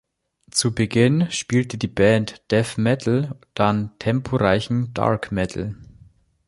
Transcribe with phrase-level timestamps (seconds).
[0.49, 5.75] Zu Beginn spielte die Band Death Metal, dann temporeichen Dark Metal.